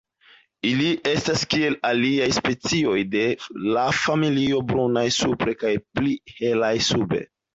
Ili 0.67 0.85
estas 1.09 1.41
kiel 1.51 1.75
aliaj 1.89 2.29
specioj 2.37 2.95
de 3.17 3.21
la 3.77 3.83
familio 3.99 4.63
brunaj 4.71 5.05
supre 5.19 5.55
kaj 5.65 5.75
pli 5.99 6.17
helaj 6.39 6.75
sube. 6.91 7.23